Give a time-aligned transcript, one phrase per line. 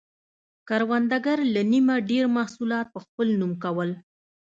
[0.67, 3.89] کروندګرو له نییمه ډېر محصولات په خپل نوم کول.